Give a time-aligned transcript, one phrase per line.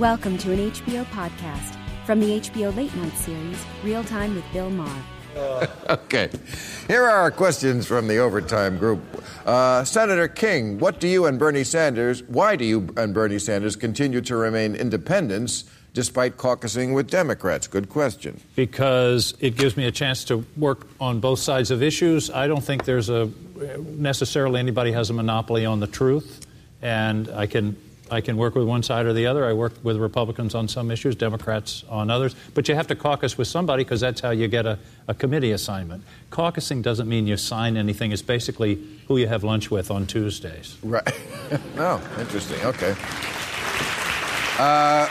[0.00, 4.70] Welcome to an HBO podcast from the HBO Late Night series, Real Time with Bill
[4.70, 5.02] Maher.
[5.90, 6.30] Okay.
[6.88, 9.00] Here are our questions from the overtime group.
[9.44, 13.76] Uh, Senator King, what do you and Bernie Sanders, why do you and Bernie Sanders
[13.76, 17.66] continue to remain independents despite caucusing with Democrats?
[17.66, 18.40] Good question.
[18.56, 22.30] because it gives me a chance to work on both sides of issues.
[22.30, 23.30] I don't think there's a
[23.96, 26.46] necessarily anybody has a monopoly on the truth,
[26.80, 27.76] and I can
[28.10, 29.44] I can work with one side or the other.
[29.44, 32.34] I work with Republicans on some issues, Democrats on others.
[32.54, 35.52] But you have to caucus with somebody because that's how you get a, a committee
[35.52, 36.04] assignment.
[36.30, 38.12] Caucusing doesn't mean you sign anything.
[38.12, 40.76] It's basically who you have lunch with on Tuesdays.
[40.82, 41.02] Right.
[41.76, 42.60] oh, interesting.
[42.64, 42.94] Okay.
[44.58, 45.08] Uh,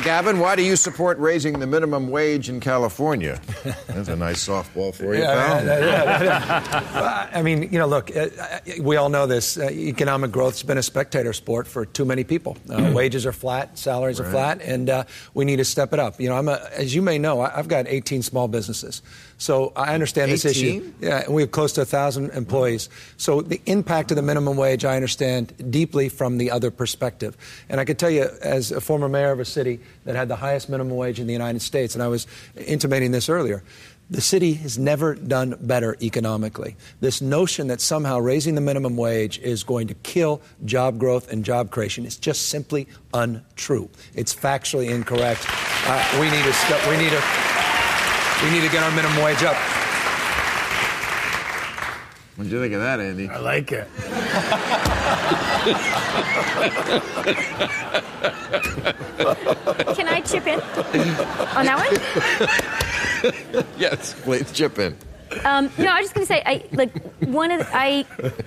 [0.00, 3.40] Gavin, why do you support raising the minimum wage in California?
[3.86, 5.68] That's a nice softball for you, pal.
[5.68, 9.58] Uh, I mean, you know, look, uh, uh, we all know this.
[9.58, 12.56] Uh, economic growth's been a spectator sport for too many people.
[12.68, 16.18] Uh, wages are flat, salaries are flat, and uh, we need to step it up.
[16.20, 19.02] You know, I'm a, as you may know, I've got 18 small businesses,
[19.36, 20.92] so I understand this issue.
[21.00, 22.88] Yeah, and we have close to a thousand employees.
[23.18, 27.36] So the impact of the minimum wage, I understand deeply from the other perspective.
[27.68, 30.36] And I could tell you, as a former mayor of a city that had the
[30.36, 33.62] highest minimum wage in the United States, and I was intimating this earlier.
[34.10, 36.76] The city has never done better economically.
[37.00, 41.44] This notion that somehow raising the minimum wage is going to kill job growth and
[41.44, 43.88] job creation is just simply untrue.
[44.14, 45.46] It's factually incorrect.
[45.86, 47.22] Uh, we need to st- we need to
[48.44, 49.56] we need to get our minimum wage up.
[52.36, 53.28] What do you think of that, Andy?
[53.28, 53.88] I like it.
[59.94, 61.76] Can I chip in on that
[63.52, 63.64] one?
[63.78, 64.96] Yes, please chip in.
[65.44, 68.02] Um, no, I was just going to say, I like one of the, I.
[68.02, 68.44] what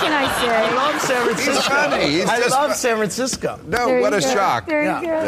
[0.00, 0.74] can I I say?
[0.74, 1.52] love San Francisco.
[1.52, 2.10] He's funny.
[2.12, 3.60] He's I just love fu- San Francisco.
[3.66, 4.32] No, Very what a good.
[4.32, 4.66] shock.
[4.66, 5.00] Very Yeah.
[5.00, 5.26] good.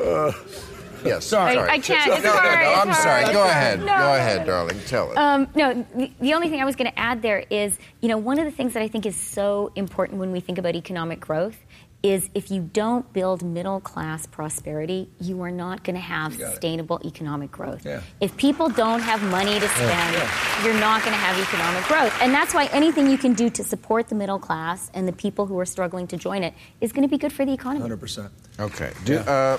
[0.00, 0.32] Yeah.
[1.06, 1.24] yes.
[1.36, 1.56] Sorry.
[1.56, 2.12] I, I can't.
[2.12, 2.60] It's No, no, hard.
[2.60, 3.22] no, it's I'm sorry.
[3.22, 3.32] hard.
[3.34, 3.78] Go ahead.
[3.80, 4.80] No, Go ahead, darling.
[4.86, 5.16] Tell it.
[5.18, 8.18] Um, no, the, the only thing I was going to add there is, you know,
[8.18, 11.20] one of the things that I think is so important when we think about economic
[11.20, 11.56] growth
[12.02, 17.00] is if you don't build middle class prosperity, you are not going to have sustainable
[17.04, 17.84] economic growth.
[17.84, 18.00] Yeah.
[18.20, 20.14] If people don't have money to spend,
[20.62, 22.14] you're not going to have economic growth.
[22.22, 25.46] And that's why anything you can do to support the middle class and the people
[25.46, 27.88] who are struggling to join it is going to be good for the economy.
[27.88, 28.30] 100%.
[28.60, 28.92] Okay.
[29.04, 29.58] Do, uh,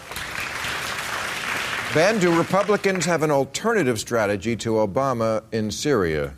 [1.98, 6.32] ben, do Republicans have an alternative strategy to Obama in Syria?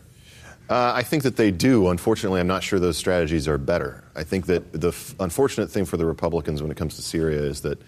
[0.70, 1.90] Uh, I think that they do.
[1.90, 4.06] Unfortunately, I'm not sure those strategies are better.
[4.16, 7.42] I think that the f- unfortunate thing for the Republicans when it comes to Syria
[7.42, 7.82] is that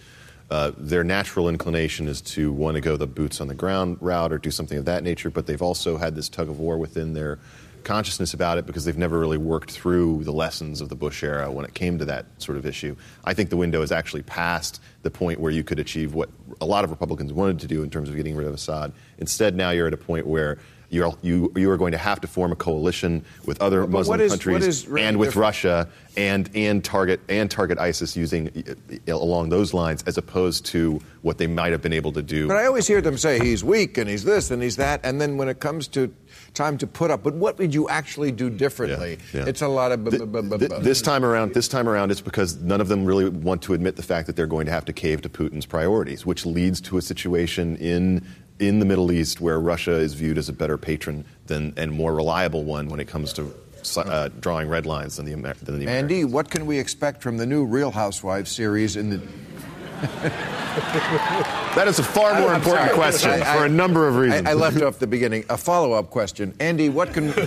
[0.50, 4.34] uh, their natural inclination is to want to go the boots on the ground route
[4.34, 7.14] or do something of that nature, but they've also had this tug of war within
[7.14, 7.40] their
[7.86, 11.50] consciousness about it because they've never really worked through the lessons of the Bush era
[11.50, 12.98] when it came to that sort of issue.
[13.24, 16.30] I think the window is actually past the point where you could achieve what
[16.60, 18.92] a lot of Republicans wanted to do in terms of getting rid of Assad.
[19.18, 20.58] Instead, now you're at a point where
[20.90, 24.20] you're, you, you are going to have to form a coalition with other But Muslim
[24.22, 28.52] is- countries really and with different- Russia and, and target and target ISIS using
[29.08, 32.48] along those lines as opposed to what they might have been able to do.
[32.48, 35.22] But I always hear them say he's weak and he's this and he's that, and
[35.22, 36.14] then when it comes to
[36.54, 39.18] time to put up, but what would you actually do differently?
[39.34, 39.48] Yeah, yeah.
[39.48, 40.04] It's a lot of.
[40.04, 43.06] bu- bu- bu- bu- this time around, this time around, it's because none of them
[43.06, 45.66] really want to admit the fact that they're going to have to cave to Putin's
[45.66, 48.26] priorities, which leads to a situation in
[48.60, 52.14] in the Middle East where Russia is viewed as a better patron than and more
[52.14, 53.52] reliable one when it comes to
[53.98, 56.12] uh, drawing red lines than the Amer- than the Americans.
[56.12, 59.22] Andy, what can we expect from the new Real Housewives series in the?
[61.76, 62.96] That is a far more I'm important sorry.
[62.98, 64.48] question I- I- for a number of reasons.
[64.48, 65.46] I, I left off the beginning.
[65.50, 66.90] A follow-up question, Andy.
[66.90, 67.32] What can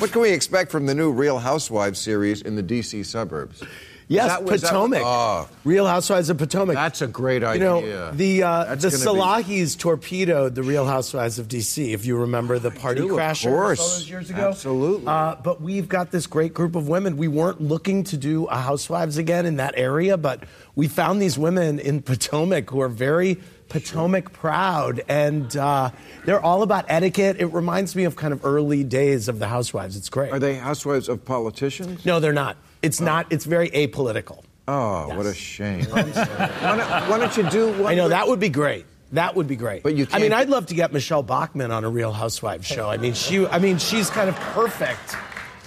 [0.00, 3.02] what can we expect from the new Real Housewives series in the D.C.
[3.04, 3.62] suburbs?
[4.08, 5.02] Yes, That was- that- Potomac.
[5.04, 5.48] oh.
[5.64, 6.74] Real Housewives of Potomac.
[6.74, 7.54] That's a great idea.
[7.76, 11.92] You know, the uh, the gonna be- Salahis torpedoed the Real Housewives of D.C.
[11.92, 13.80] If you remember the party do, of course.
[13.80, 15.06] all those years ago, Absolutely.
[15.06, 17.16] Uh, but we've got this great group of women.
[17.16, 20.44] We weren't looking to do a Housewives again in that area, but
[20.74, 23.38] we found these women in Potomac who are very
[23.70, 25.90] Potomac proud, and uh,
[26.26, 27.36] they're all about etiquette.
[27.40, 29.96] It reminds me of kind of early days of the Housewives.
[29.96, 30.30] It's great.
[30.32, 32.04] Are they housewives of politicians?
[32.04, 32.56] No, they're not.
[32.84, 33.26] It's not.
[33.32, 34.42] It's very apolitical.
[34.68, 35.84] Oh, what a shame.
[35.86, 37.86] why, don't, why don't you do one?
[37.92, 38.86] I know with- that would be great.
[39.12, 39.82] That would be great.
[39.82, 42.66] But you I mean, can't- I'd love to get Michele Bachmann on a Real Housewives
[42.66, 42.88] show.
[42.90, 43.46] I mean, she.
[43.46, 45.16] I mean, she's kind of perfect.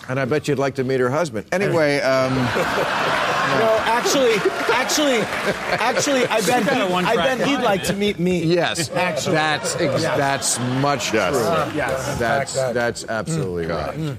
[0.10, 1.48] And I bet you'd like to meet her husband.
[1.52, 4.36] Anyway, um, No, actually,
[4.74, 5.20] actually,
[5.80, 8.44] actually, I bet, got a he, I bet he'd like to meet me.
[8.44, 9.34] yes, actually.
[9.36, 10.18] that's ex- Yes.
[10.18, 11.32] that's much Yes.
[11.34, 11.76] true.
[11.78, 12.18] Yes.
[12.20, 14.18] That's that's absolutely right.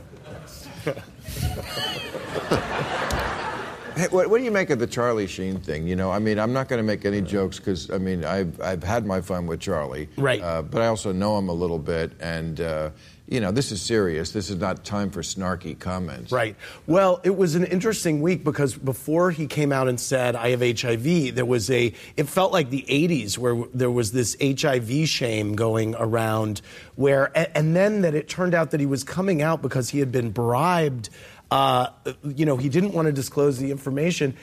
[3.98, 5.88] Hey, what, what do you make of the Charlie Sheen thing?
[5.88, 8.60] You know, I mean, I'm not going to make any jokes because I mean, I've
[8.60, 10.40] I've had my fun with Charlie, Right.
[10.40, 12.90] Uh, but I also know him a little bit, and uh,
[13.28, 14.32] you know, this is serious.
[14.32, 16.32] This is not time for snarky comments.
[16.32, 16.56] Right.
[16.86, 20.60] Well, it was an interesting week because before he came out and said, I have
[20.60, 25.56] HIV, there was a, it felt like the 80s where there was this HIV shame
[25.56, 26.62] going around
[26.96, 29.98] where, and, and then that it turned out that he was coming out because he
[29.98, 31.10] had been bribed.
[31.50, 31.88] Uh,
[32.36, 34.36] you know, he didn't want to disclose the information.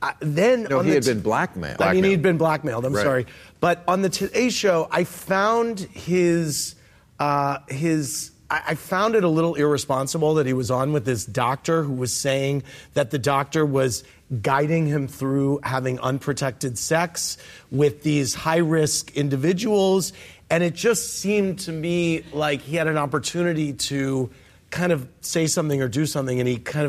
[0.00, 1.82] Uh, then No, on he the had t- been blackmailed.
[1.82, 2.84] I mean, he'd been blackmailed.
[2.84, 3.02] I'm Right.
[3.04, 3.26] sorry,
[3.58, 6.76] but on the Today Show, I found his
[7.18, 8.30] uh, his.
[8.48, 11.92] I I found it a little irresponsible that he was on with this doctor who
[11.94, 12.62] was saying
[12.94, 14.04] that the doctor was
[14.40, 17.36] guiding him through having unprotected sex
[17.72, 20.12] with these high risk individuals.
[20.50, 24.30] And it just seemed to me like he had an opportunity to
[24.70, 26.86] kind of say something or do something, and he kind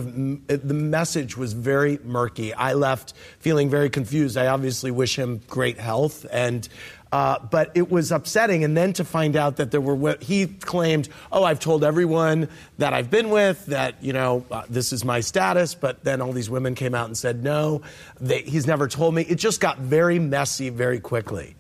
[0.50, 2.54] of the message was very murky.
[2.54, 4.38] I left feeling very confused.
[4.38, 6.68] I obviously wish him great health, and
[7.12, 8.64] uh, but it was upsetting.
[8.64, 12.94] And then to find out that there were he claimed, oh, I've told everyone that
[12.94, 16.50] I've been with that you know uh, this is my status, but then all these
[16.50, 17.82] women came out and said no,
[18.20, 19.22] they, he's never told me.
[19.22, 21.56] It just got very messy very quickly.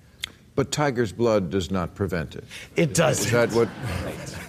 [0.56, 2.44] But tiger's blood does not prevent it.
[2.75, 3.25] It does.
[3.25, 3.69] Is that what?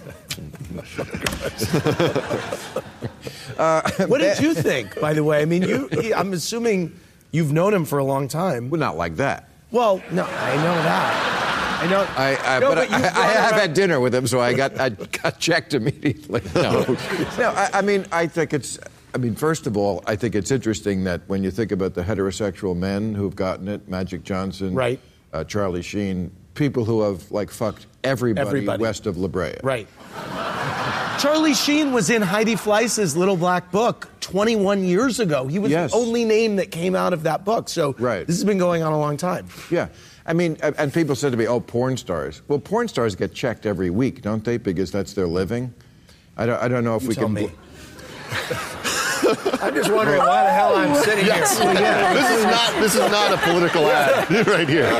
[4.07, 5.41] what did you think, by the way?
[5.41, 5.89] I mean, you.
[6.15, 6.97] I'm assuming
[7.31, 8.69] you've known him for a long time.
[8.69, 9.49] Well, not like that.
[9.71, 11.37] Well, no, I know that.
[11.83, 12.05] I know.
[12.15, 14.79] I, I, No, but, you I, I have had dinner with him, so I got
[14.79, 16.41] I got checked immediately.
[16.53, 16.81] No,
[17.37, 17.49] no.
[17.55, 18.77] I, I mean, I think it's.
[19.13, 22.01] I mean, first of all, I think it's interesting that when you think about the
[22.01, 25.01] heterosexual men who've gotten it, Magic Johnson, Right.
[25.33, 28.81] uh, Charlie Sheen, people who have like fucked everybody, Everybody.
[28.81, 29.55] west of La Brea.
[29.63, 29.87] Right.
[31.21, 35.45] Charlie Sheen was in Heidi Fleiss's Little Black Book 21 years ago.
[35.45, 35.91] He was Yes.
[35.91, 37.69] the only name that came out of that book.
[37.69, 38.25] So Right.
[38.25, 39.45] this has been going on a long time.
[39.69, 39.87] Yeah.
[40.25, 43.33] I mean, and and people said to me, "Oh, porn stars." Well, porn stars get
[43.33, 44.57] checked every week, don't they?
[44.57, 45.73] Because that's their living.
[46.37, 46.61] I don't.
[46.61, 47.33] I don't know if You we tell can.
[47.33, 47.51] me.
[49.61, 51.33] I'm just wondering why the hell I'm sitting here.
[51.35, 54.91] This is not this is not a political ad right here.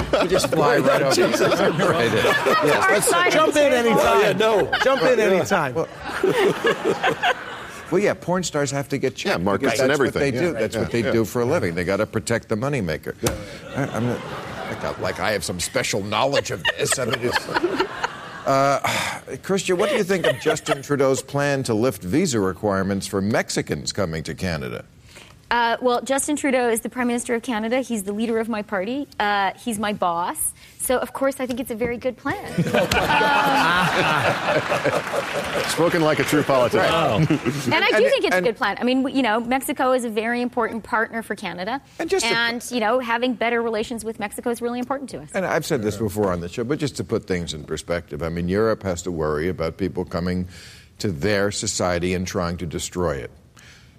[0.22, 1.20] We just fly right over.
[1.30, 2.14] right in.
[2.14, 4.00] Yes, let's- Side of Jump the in table.
[4.00, 4.38] anytime.
[4.38, 4.70] no.
[4.82, 5.74] Jump in anytime.
[7.90, 9.38] Well, yeah, porn stars have to get checked.
[9.38, 10.20] Yeah, markets because and everything.
[10.22, 10.46] What they do.
[10.52, 11.12] Yeah, That's yeah, what they yeah.
[11.12, 11.74] do for a living.
[11.76, 13.14] They got to protect the moneymaker.
[13.76, 14.20] I, I'm not,
[14.70, 16.98] like, I- like I have some special knowledge of this.
[16.98, 17.48] I mean, it's,
[18.46, 18.80] uh,
[19.44, 23.92] Christian, what do you think of Justin Trudeau's plan to lift visa requirements for Mexicans
[23.92, 24.84] coming to Canada?
[25.50, 27.80] Uh, well, Justin Trudeau is the Prime Minister of Canada.
[27.80, 29.06] He's the leader of my party.
[29.20, 30.52] Uh, he's my boss.
[30.78, 32.44] So, of course, I think it's a very good plan.
[35.68, 36.86] Spoken like a true politician.
[37.72, 38.76] And I do And- think it's and- a good plan.
[38.80, 41.80] I mean, you know, Mexico is a very important partner for Canada.
[41.98, 45.28] And just to- you know, having better relations with Mexico is really important to us.
[45.34, 48.22] And I've said this before on the show, but just to put things in perspective,
[48.22, 50.48] I mean, Europe has to worry about people coming
[50.98, 53.30] to their society and trying to destroy it.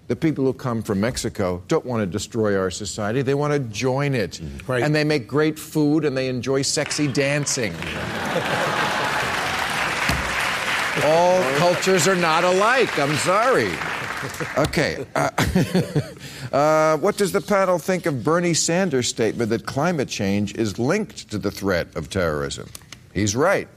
[0.08, 3.22] The people who come from Mexico don't want to destroy our society.
[3.22, 4.40] They want to join it.
[4.66, 4.82] Right.
[4.82, 7.74] And they make great food and they enjoy sexy dancing.
[11.04, 12.98] All cultures are not alike.
[12.98, 13.70] I'm sorry.
[14.58, 15.06] Okay.
[15.14, 15.30] Uh,
[16.52, 21.30] uh, what does the panel think of Bernie Sanders' statement that climate change is linked
[21.30, 22.70] to the threat of terrorism?
[23.14, 23.68] He's right.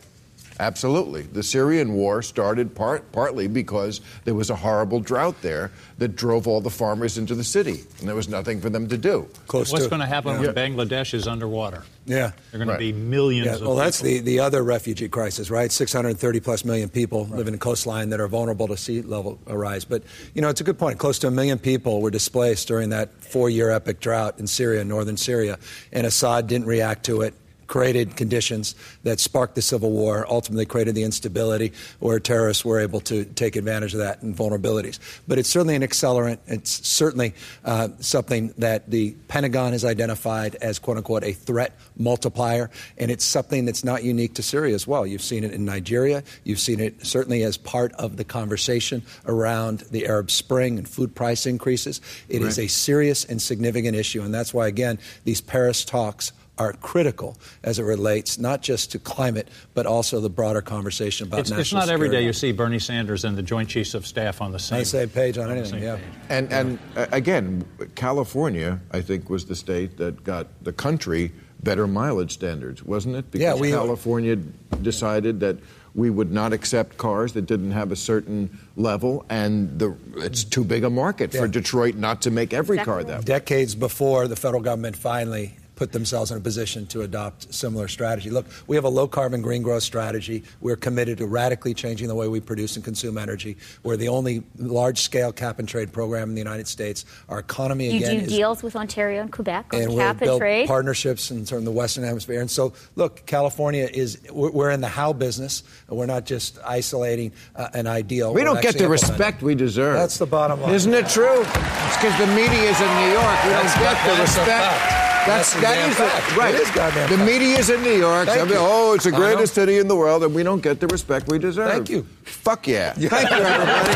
[0.60, 1.22] Absolutely.
[1.22, 6.46] The Syrian war started part, partly because there was a horrible drought there that drove
[6.46, 9.26] all the farmers into the city, and there was nothing for them to do.
[9.46, 11.82] Close What's going to happen when Bangladesh is underwater?
[12.04, 12.32] Yeah.
[12.52, 12.74] There are going Right.
[12.74, 14.18] to be millions Yeah, of well, that's people.
[14.18, 15.72] the, the other refugee crisis, right?
[15.72, 19.86] 630 plus million people living in a coastline that are vulnerable to sea level rise.
[19.86, 20.02] But,
[20.34, 20.98] you know, it's a good point.
[20.98, 24.84] Close to a million people were displaced during that four year epic drought in Syria,
[24.84, 25.58] northern Syria.
[25.90, 27.32] And Assad didn't react to it.
[27.70, 28.74] Created conditions
[29.04, 33.54] that sparked the civil war, ultimately created the instability where terrorists were able to take
[33.54, 34.98] advantage of that and vulnerabilities.
[35.28, 36.38] But it's certainly an accelerant.
[36.48, 37.32] It's certainly
[37.64, 42.70] uh, something that the Pentagon has identified as, quote unquote, a threat multiplier.
[42.98, 45.06] And it's something that's not unique to Syria as well.
[45.06, 46.24] You've seen it in Nigeria.
[46.42, 51.14] You've seen it certainly as part of the conversation around the Arab Spring and food
[51.14, 52.00] price increases.
[52.28, 52.64] It is Right.
[52.64, 54.22] a serious and significant issue.
[54.22, 58.98] And that's why, again, these Paris talks are critical as it relates not just to
[58.98, 62.52] climate, but also the broader conversation about It's, national it's not every day you see
[62.52, 65.38] Bernie Sanders and the Joint Chiefs of Staff on the same, On the same page
[65.38, 65.96] on the anything, same yeah.
[65.96, 66.04] page.
[66.28, 67.64] And, and uh, again,
[67.94, 73.30] California, I think, was the state that got the country better mileage standards, wasn't it?
[73.30, 74.36] Because Yeah, we- California
[74.82, 75.56] decided that
[75.94, 80.62] we would not accept cars that didn't have a certain level, and the, it's too
[80.62, 83.24] big a market for Detroit not to make every car that way.
[83.24, 88.28] decades before the federal government finally put themselves in a position to adopt similar strategy.
[88.28, 90.44] Look, we have a low carbon green growth strategy.
[90.60, 93.56] We're committed to radically changing the way we produce and consume energy.
[93.82, 97.06] We're the only large scale cap and trade program in the United States.
[97.30, 100.06] Our economy You again do is deals with Ontario and Quebec on and cap we'll
[100.08, 100.68] and build trade.
[100.68, 102.42] partnerships in sort of the Western Hemisphere.
[102.42, 105.62] And so, look, California is we're we're in the how business.
[105.88, 108.34] and We're not just isolating uh, an ideal.
[108.34, 109.94] We We're don't get the respect we deserve.
[109.94, 110.74] That's the bottom line.
[110.74, 111.40] Isn't it true?
[111.40, 113.44] It's because the media is in New York.
[113.44, 115.09] We That's don't get the that's a respect.
[115.24, 115.26] Fact.
[115.26, 116.36] That's That's a that damn fact.
[116.36, 116.54] right.
[116.54, 117.30] It is goddamn the fact.
[117.30, 118.26] media is in New York.
[118.26, 118.58] Thank I mean, you.
[118.60, 121.38] oh, it's the greatest city in the world, and we don't get the respect we
[121.38, 121.70] deserve.
[121.70, 122.06] Thank you.
[122.24, 122.92] Fuck yeah.
[122.94, 123.94] Thank you, everybody.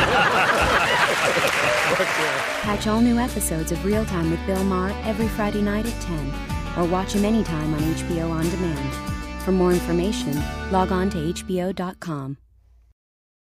[2.62, 6.32] Catch all new episodes of Real Time with Bill Maher every Friday night at 10,
[6.78, 9.42] or watch him anytime on HBO On Demand.
[9.42, 12.38] For more information, log on to HBO.com.